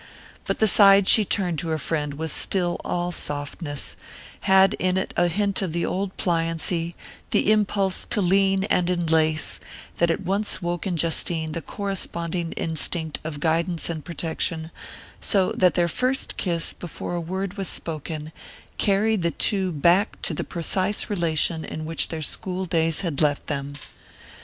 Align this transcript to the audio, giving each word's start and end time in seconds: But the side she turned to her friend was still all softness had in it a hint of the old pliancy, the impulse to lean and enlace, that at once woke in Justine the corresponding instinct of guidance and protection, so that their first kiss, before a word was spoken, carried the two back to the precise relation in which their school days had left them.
But 0.45 0.57
the 0.57 0.67
side 0.67 1.07
she 1.07 1.23
turned 1.23 1.59
to 1.59 1.67
her 1.67 1.77
friend 1.77 2.15
was 2.15 2.31
still 2.31 2.81
all 2.83 3.11
softness 3.11 3.95
had 4.39 4.73
in 4.79 4.97
it 4.97 5.13
a 5.15 5.27
hint 5.27 5.61
of 5.61 5.73
the 5.73 5.85
old 5.85 6.17
pliancy, 6.17 6.95
the 7.29 7.51
impulse 7.51 8.03
to 8.07 8.19
lean 8.19 8.63
and 8.63 8.89
enlace, 8.89 9.59
that 9.99 10.09
at 10.09 10.21
once 10.23 10.59
woke 10.59 10.87
in 10.87 10.97
Justine 10.97 11.51
the 11.51 11.61
corresponding 11.61 12.51
instinct 12.53 13.19
of 13.23 13.39
guidance 13.39 13.91
and 13.91 14.03
protection, 14.03 14.71
so 15.19 15.51
that 15.51 15.75
their 15.75 15.87
first 15.87 16.35
kiss, 16.35 16.73
before 16.73 17.13
a 17.13 17.21
word 17.21 17.53
was 17.55 17.67
spoken, 17.67 18.31
carried 18.79 19.21
the 19.21 19.29
two 19.29 19.71
back 19.71 20.19
to 20.23 20.33
the 20.33 20.43
precise 20.43 21.11
relation 21.11 21.63
in 21.63 21.85
which 21.85 22.07
their 22.07 22.23
school 22.23 22.65
days 22.65 23.01
had 23.01 23.21
left 23.21 23.45
them. 23.45 23.75